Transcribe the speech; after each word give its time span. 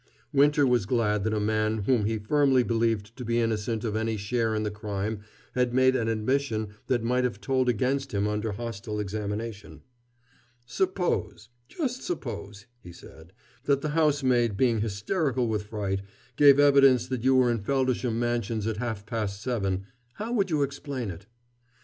Winter 0.33 0.65
was 0.65 0.87
glad 0.87 1.23
that 1.23 1.31
a 1.31 1.39
man 1.39 1.83
whom 1.83 2.05
he 2.05 2.17
firmly 2.17 2.63
believed 2.63 3.15
to 3.15 3.23
be 3.23 3.39
innocent 3.39 3.83
of 3.83 3.95
any 3.95 4.17
share 4.17 4.55
in 4.55 4.63
the 4.63 4.71
crime 4.71 5.19
had 5.53 5.75
made 5.75 5.95
an 5.95 6.07
admission 6.07 6.69
that 6.87 7.03
might 7.03 7.23
have 7.23 7.39
told 7.39 7.69
against 7.69 8.11
him 8.11 8.27
under 8.27 8.53
hostile 8.53 8.99
examination. 8.99 9.83
"Suppose 10.65 11.49
just 11.69 12.01
suppose" 12.01 12.65
he 12.83 12.91
said, 12.91 13.31
"that 13.65 13.81
the 13.81 13.89
housemaid, 13.89 14.57
being 14.57 14.81
hysterical 14.81 15.47
with 15.47 15.65
fright, 15.67 16.01
gave 16.35 16.59
evidence 16.59 17.05
that 17.05 17.23
you 17.23 17.35
were 17.35 17.51
in 17.51 17.59
Feldisham 17.59 18.17
Mansions 18.19 18.65
at 18.65 18.77
half 18.77 19.05
past 19.05 19.39
seven 19.39 19.85
how 20.13 20.33
would 20.33 20.49
you 20.49 20.63
explain 20.63 21.11
it?" 21.11 21.27